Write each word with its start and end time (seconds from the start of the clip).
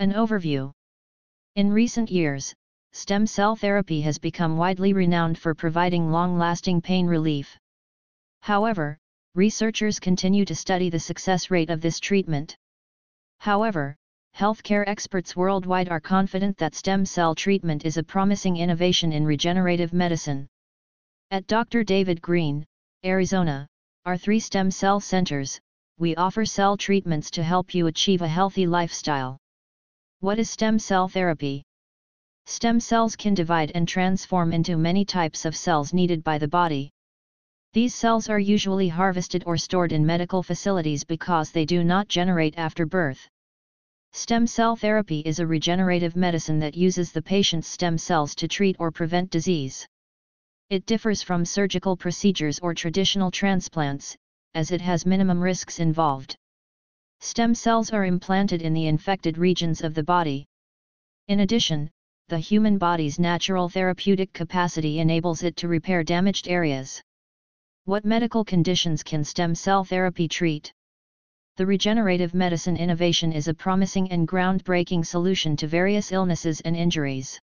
An 0.00 0.14
overview. 0.14 0.72
In 1.56 1.70
recent 1.70 2.10
years, 2.10 2.54
stem 2.92 3.26
cell 3.26 3.54
therapy 3.54 4.00
has 4.00 4.16
become 4.16 4.56
widely 4.56 4.94
renowned 4.94 5.36
for 5.36 5.54
providing 5.54 6.10
long-lasting 6.10 6.80
pain 6.80 7.06
relief. 7.06 7.54
However, 8.40 8.96
researchers 9.34 10.00
continue 10.00 10.46
to 10.46 10.54
study 10.54 10.88
the 10.88 10.98
success 10.98 11.50
rate 11.50 11.68
of 11.68 11.82
this 11.82 12.00
treatment. 12.00 12.56
However, 13.40 13.94
healthcare 14.34 14.84
experts 14.86 15.36
worldwide 15.36 15.90
are 15.90 16.00
confident 16.00 16.56
that 16.56 16.74
stem 16.74 17.04
cell 17.04 17.34
treatment 17.34 17.84
is 17.84 17.98
a 17.98 18.02
promising 18.02 18.56
innovation 18.56 19.12
in 19.12 19.26
regenerative 19.26 19.92
medicine. 19.92 20.48
At 21.30 21.46
Dr. 21.46 21.84
David 21.84 22.22
Greene, 22.22 22.64
Arizona, 23.04 23.68
R3 24.06 24.40
stem 24.40 24.70
cell 24.70 24.98
centers, 24.98 25.60
we 25.98 26.16
offer 26.16 26.46
cell 26.46 26.78
treatments 26.78 27.30
to 27.32 27.42
help 27.42 27.74
you 27.74 27.86
achieve 27.86 28.22
a 28.22 28.28
healthy 28.28 28.66
lifestyle. 28.66 29.36
What 30.22 30.38
is 30.38 30.50
stem 30.50 30.78
cell 30.78 31.08
therapy? 31.08 31.62
Stem 32.44 32.78
cells 32.78 33.16
can 33.16 33.32
divide 33.32 33.72
and 33.74 33.88
transform 33.88 34.52
into 34.52 34.76
many 34.76 35.02
types 35.02 35.46
of 35.46 35.56
cells 35.56 35.94
needed 35.94 36.22
by 36.22 36.36
the 36.36 36.46
body. 36.46 36.90
These 37.72 37.94
cells 37.94 38.28
are 38.28 38.38
usually 38.38 38.88
harvested 38.88 39.44
or 39.46 39.56
stored 39.56 39.92
in 39.92 40.04
medical 40.04 40.42
facilities 40.42 41.04
because 41.04 41.52
they 41.52 41.64
do 41.64 41.84
not 41.84 42.08
generate 42.08 42.58
after 42.58 42.84
birth. 42.84 43.26
Stem 44.12 44.46
cell 44.46 44.76
therapy 44.76 45.20
is 45.20 45.38
a 45.38 45.46
regenerative 45.46 46.16
medicine 46.16 46.58
that 46.58 46.76
uses 46.76 47.12
the 47.12 47.22
patient's 47.22 47.68
stem 47.68 47.96
cells 47.96 48.34
to 48.34 48.46
treat 48.46 48.76
or 48.78 48.90
prevent 48.90 49.30
disease. 49.30 49.86
It 50.68 50.84
differs 50.84 51.22
from 51.22 51.46
surgical 51.46 51.96
procedures 51.96 52.58
or 52.58 52.74
traditional 52.74 53.30
transplants, 53.30 54.14
as 54.54 54.70
it 54.70 54.82
has 54.82 55.06
minimum 55.06 55.40
risks 55.40 55.78
involved. 55.80 56.36
Stem 57.22 57.54
cells 57.54 57.90
are 57.90 58.06
implanted 58.06 58.62
in 58.62 58.72
the 58.72 58.86
infected 58.86 59.36
regions 59.36 59.82
of 59.82 59.94
the 59.94 60.02
body. 60.02 60.46
In 61.28 61.40
addition, 61.40 61.90
the 62.28 62.38
human 62.38 62.78
body's 62.78 63.18
natural 63.18 63.68
therapeutic 63.68 64.32
capacity 64.32 65.00
enables 65.00 65.42
it 65.42 65.54
to 65.56 65.68
repair 65.68 66.02
damaged 66.02 66.48
areas. 66.48 67.02
What 67.84 68.06
medical 68.06 68.44
conditions 68.44 69.02
can 69.02 69.22
stem 69.22 69.54
cell 69.54 69.84
therapy 69.84 70.28
treat? 70.28 70.72
The 71.56 71.66
regenerative 71.66 72.32
medicine 72.32 72.76
innovation 72.76 73.32
is 73.32 73.48
a 73.48 73.54
promising 73.54 74.10
and 74.10 74.26
groundbreaking 74.26 75.04
solution 75.04 75.56
to 75.56 75.66
various 75.66 76.12
illnesses 76.12 76.62
and 76.62 76.74
injuries. 76.74 77.38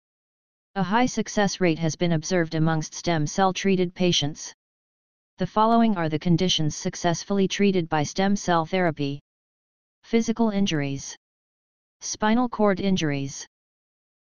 A 0.75 0.83
high 0.83 1.07
success 1.07 1.61
rate 1.61 1.79
has 1.79 1.97
been 1.97 2.13
observed 2.13 2.55
amongst 2.55 2.93
stem 2.93 3.27
cell 3.27 3.53
treated 3.53 3.95
patients. 3.95 4.53
The 5.39 5.47
following 5.47 5.97
are 5.97 6.11
the 6.11 6.19
conditions 6.19 6.77
successfully 6.77 7.49
treated 7.49 7.89
by 7.89 8.03
stem 8.03 8.37
cell 8.37 8.67
therapy. 8.67 9.21
Physical 10.03 10.51
injuries. 10.51 11.17
Spinal 12.01 12.49
cord 12.49 12.81
injuries. 12.81 13.47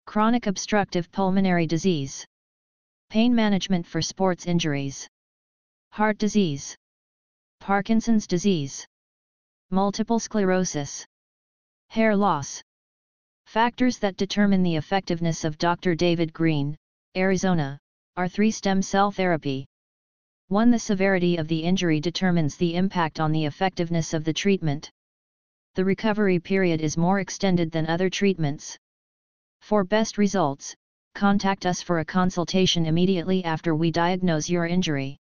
Chronic 0.06 0.48
obstructive 0.48 1.12
pulmonary 1.12 1.68
disease. 1.68 2.26
Pain 3.10 3.34
management 3.34 3.86
for 3.86 4.02
sports 4.02 4.46
injuries. 4.46 5.08
Heart 5.92 6.18
disease. 6.18 6.76
Parkinson's 7.60 8.28
disease. 8.28 8.86
Multiple 9.70 10.20
sclerosis. 10.20 11.06
Hair 11.90 12.16
loss. 12.16 12.62
Factors 13.46 13.98
that 14.00 14.18
determine 14.18 14.64
the 14.64 14.76
effectiveness 14.76 15.44
of 15.46 15.58
Dr. 15.58 15.96
David 15.96 16.34
Greene, 16.34 16.76
Arizona, 17.16 17.80
R3 18.18 18.54
stem 18.54 18.82
cell 18.82 19.10
therapy. 19.10 19.66
1. 20.50 20.72
The 20.72 20.80
severity 20.80 21.38
of 21.38 21.48
the 21.48 21.64
injury 21.64 22.00
determines 22.00 22.58
the 22.58 22.76
impact 22.76 23.20
on 23.20 23.32
the 23.32 23.46
effectiveness 23.46 24.14
of 24.14 24.24
the 24.24 24.34
treatment. 24.34 24.92
The 25.78 25.86
recovery 25.86 26.40
period 26.40 26.82
is 26.82 26.98
more 26.98 27.20
extended 27.20 27.72
than 27.72 27.86
other 27.86 28.10
treatments. 28.10 28.80
For 29.62 29.84
best 29.84 30.18
results, 30.18 30.76
contact 31.14 31.68
us 31.68 31.84
for 31.84 32.00
a 32.00 32.06
consultation 32.06 32.88
immediately 32.88 33.44
after 33.44 33.76
we 33.76 33.92
diagnose 33.92 34.50
your 34.50 34.66
injury. 34.66 35.20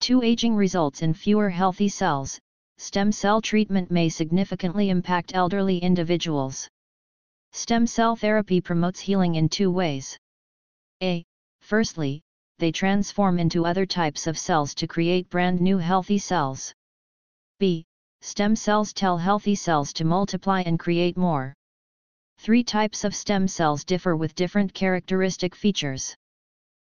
2. 0.00 0.24
Aging 0.24 0.56
results 0.56 1.02
in 1.02 1.14
fewer 1.14 1.48
healthy 1.48 1.88
cells. 1.88 2.40
Stem 2.78 3.12
cell 3.12 3.40
treatment 3.40 3.88
may 3.88 4.08
significantly 4.08 4.90
impact 4.90 5.36
elderly 5.36 5.78
individuals. 5.78 6.68
Stem 7.52 7.86
cell 7.86 8.16
therapy 8.16 8.60
promotes 8.60 8.98
healing 8.98 9.36
in 9.36 9.48
two 9.48 9.70
ways. 9.70 10.18
A. 11.04 11.24
Firstly, 11.60 12.20
they 12.58 12.72
transform 12.72 13.38
into 13.38 13.64
other 13.64 13.86
types 13.86 14.26
of 14.26 14.36
cells 14.36 14.74
to 14.74 14.88
create 14.88 15.30
brand 15.30 15.60
new 15.60 15.78
healthy 15.78 16.18
cells. 16.18 16.74
B. 17.60 17.86
Stem 18.20 18.56
cells 18.56 18.92
tell 18.92 19.16
healthy 19.16 19.54
cells 19.54 19.92
to 19.92 20.04
multiply 20.04 20.62
and 20.62 20.78
create 20.78 21.16
more. 21.16 21.54
Three 22.38 22.62
types 22.62 23.04
of 23.04 23.14
stem 23.14 23.48
cells 23.48 23.84
differ 23.84 24.16
with 24.16 24.34
different 24.34 24.74
characteristic 24.74 25.54
features. 25.54 26.16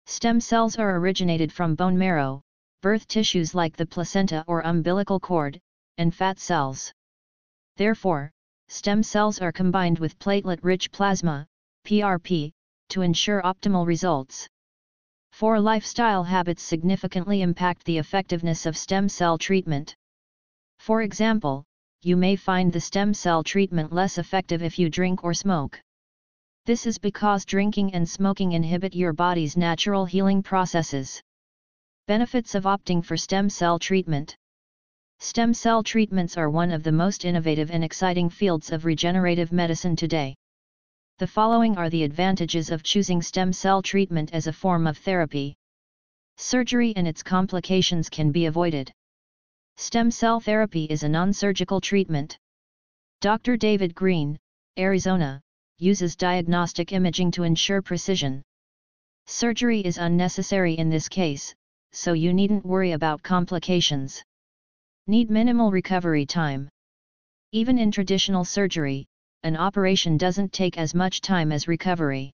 Stem 0.05 0.39
cells 0.39 0.77
are 0.77 0.97
originated 0.97 1.51
from 1.51 1.75
bone 1.75 1.97
marrow, 1.97 2.41
birth 2.81 3.07
tissues 3.07 3.55
like 3.55 3.75
the 3.75 3.85
placenta 3.85 4.43
or 4.47 4.61
umbilical 4.61 5.19
cord, 5.19 5.59
and 5.97 6.13
fat 6.13 6.39
cells. 6.39 6.93
Therefore, 7.75 8.31
stem 8.67 9.01
cells 9.01 9.39
are 9.39 9.51
combined 9.51 9.99
with 9.99 10.19
platelet-rich 10.19 10.91
plasma, 10.91 11.47
PRP, 11.85 12.51
to 12.89 13.01
ensure 13.01 13.41
optimal 13.41 13.85
results. 13.87 14.47
4. 15.31 15.59
Lifestyle 15.59 16.23
habits 16.23 16.63
significantly 16.63 17.41
impact 17.41 17.83
the 17.83 17.97
effectiveness 17.97 18.65
of 18.65 18.77
stem 18.77 19.09
cell 19.09 19.37
treatment. 19.37 19.95
For 20.85 21.01
example, 21.01 21.65
you 22.03 22.15
may 22.15 22.35
find 22.35 22.71
the 22.71 22.79
stem 22.79 23.15
cell 23.15 23.41
treatment 23.43 23.91
less 23.91 24.19
effective 24.19 24.61
if 24.61 24.77
you 24.77 24.87
drink 24.87 25.23
or 25.23 25.33
smoke. 25.33 25.81
This 26.65 26.85
is 26.85 26.99
because 26.99 27.43
drinking 27.43 27.95
and 27.95 28.07
smoking 28.07 28.51
inhibit 28.51 28.93
your 28.93 29.11
body's 29.11 29.57
natural 29.57 30.05
healing 30.05 30.43
processes. 30.43 31.23
Benefits 32.05 32.53
of 32.53 32.65
opting 32.65 33.03
for 33.03 33.17
stem 33.17 33.49
cell 33.49 33.79
treatment 33.79 34.37
Stem 35.17 35.55
cell 35.55 35.81
treatments 35.81 36.37
are 36.37 36.51
one 36.51 36.69
of 36.69 36.83
the 36.83 36.91
most 36.91 37.25
innovative 37.25 37.71
and 37.71 37.83
exciting 37.83 38.29
fields 38.29 38.71
of 38.71 38.85
regenerative 38.85 39.51
medicine 39.51 39.95
today. 39.95 40.35
The 41.17 41.25
following 41.25 41.79
are 41.79 41.89
the 41.89 42.03
advantages 42.03 42.69
of 42.69 42.83
choosing 42.83 43.23
stem 43.23 43.53
cell 43.53 43.81
treatment 43.81 44.35
as 44.35 44.45
a 44.45 44.53
form 44.53 44.85
of 44.85 44.99
therapy. 44.99 45.55
Surgery 46.37 46.93
and 46.95 47.07
its 47.07 47.23
complications 47.23 48.07
can 48.07 48.31
be 48.31 48.45
avoided. 48.45 48.91
Stem 49.77 50.09
cell 50.09 50.39
therapy 50.39 50.85
is 50.85 51.03
a 51.03 51.09
non-surgical 51.09 51.81
treatment. 51.81 52.37
Dr. 53.19 53.57
David 53.57 53.93
Greene, 53.93 54.37
Arizona, 54.79 55.41
uses 55.79 56.15
diagnostic 56.15 56.93
imaging 56.93 57.31
to 57.31 57.43
ensure 57.43 57.81
precision. 57.81 58.41
Surgery 59.25 59.81
is 59.81 59.97
unnecessary 59.97 60.75
in 60.75 60.89
this 60.89 61.09
case, 61.09 61.53
so 61.91 62.13
you 62.13 62.33
needn't 62.33 62.65
worry 62.65 62.93
about 62.93 63.21
complications. 63.21 64.23
Need 65.07 65.29
minimal 65.29 65.71
recovery 65.71 66.25
time. 66.25 66.69
Even 67.51 67.77
in 67.77 67.91
traditional 67.91 68.45
surgery, 68.45 69.05
an 69.43 69.57
operation 69.57 70.17
doesn't 70.17 70.53
take 70.53 70.77
as 70.77 70.95
much 70.95 71.19
time 71.19 71.51
as 71.51 71.67
recovery. 71.67 72.31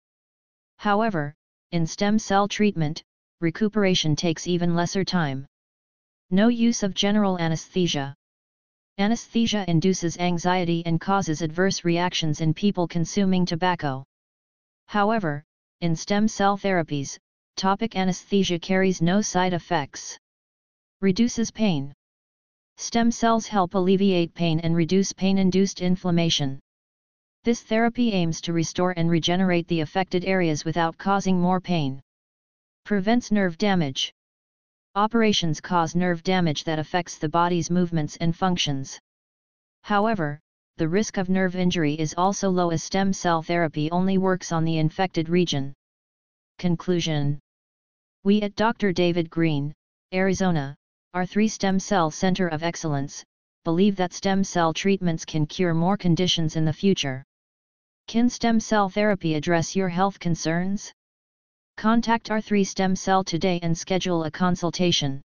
However, 0.77 1.33
in 1.71 1.87
stem 1.87 2.19
cell 2.19 2.47
treatment, 2.47 3.01
recuperation 3.39 4.15
takes 4.15 4.45
even 4.45 4.75
lesser 4.75 5.05
time. 5.05 5.45
No 6.31 6.47
use 6.47 6.83
of 6.83 6.93
general 6.93 7.39
anesthesia. 7.39 8.13
Anesthesia 8.99 9.65
induces 9.67 10.17
anxiety 10.19 10.83
and 10.85 11.01
causes 11.01 11.41
adverse 11.41 11.83
reactions 11.83 12.39
in 12.39 12.53
people 12.53 12.87
consuming 12.87 13.47
tobacco. 13.47 14.03
However, 14.87 15.43
in 15.81 15.95
stem 15.95 16.27
cell 16.27 16.55
therapies, 16.55 17.17
topic 17.55 17.95
anesthesia 17.95 18.59
carries 18.59 19.01
no 19.01 19.21
side 19.21 19.53
effects. 19.53 20.19
Reduces 21.01 21.49
pain. 21.49 21.93
Stem 22.77 23.09
cells 23.09 23.47
help 23.47 23.73
alleviate 23.73 24.33
pain 24.35 24.59
and 24.59 24.75
reduce 24.75 25.11
pain-induced 25.11 25.81
inflammation. 25.81 26.59
This 27.43 27.63
therapy 27.63 28.11
aims 28.11 28.39
to 28.41 28.53
restore 28.53 28.91
and 28.91 29.09
regenerate 29.09 29.67
the 29.67 29.81
affected 29.81 30.25
areas 30.25 30.63
without 30.63 30.97
causing 30.97 31.41
more 31.41 31.59
pain. 31.59 32.01
Prevents 32.85 33.31
nerve 33.31 33.57
damage. 33.57 34.13
Operations 34.99 35.61
cause 35.61 35.95
nerve 35.95 36.23
damage 36.23 36.65
that 36.65 36.77
affects 36.77 37.17
the 37.17 37.29
body's 37.29 37.71
movements 37.71 38.17
and 38.17 38.35
functions. 38.35 38.99
However, 39.83 40.41
the 40.75 40.89
risk 40.89 41.15
of 41.15 41.29
nerve 41.29 41.55
injury 41.55 41.93
is 41.93 42.13
also 42.17 42.49
low 42.49 42.69
as 42.71 42.83
stem 42.83 43.13
cell 43.13 43.41
therapy 43.41 43.89
only 43.91 44.17
works 44.17 44.51
on 44.51 44.65
the 44.65 44.77
infected 44.77 45.29
region. 45.29 45.73
Conclusion 46.57 47.39
we 48.25 48.41
at 48.41 48.55
Dr. 48.55 48.91
David 48.91 49.29
Greene, 49.29 49.73
Arizona, 50.13 50.75
R3 51.15 51.49
stem 51.49 51.79
cell 51.79 52.11
center 52.11 52.49
of 52.49 52.61
excellence, 52.61 53.23
believe 53.63 53.95
that 53.95 54.11
stem 54.11 54.43
cell 54.43 54.73
treatments 54.73 55.23
can 55.23 55.45
cure 55.45 55.73
more 55.73 55.95
conditions 55.95 56.57
in 56.57 56.65
the 56.65 56.73
future. 56.73 57.23
Can 58.07 58.29
stem 58.29 58.59
cell 58.59 58.89
therapy 58.89 59.35
address 59.35 59.77
your 59.77 59.87
health 59.87 60.19
concerns? 60.19 60.91
Contact 61.79 62.27
R3 62.27 62.67
Stem 62.67 62.93
Cell 62.93 63.23
today 63.23 63.57
and 63.63 63.77
schedule 63.77 64.25
a 64.25 64.31
consultation. 64.31 65.21